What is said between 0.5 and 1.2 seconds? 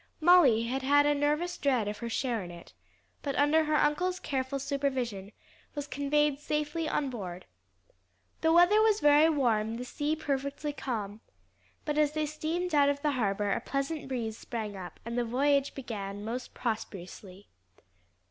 had had a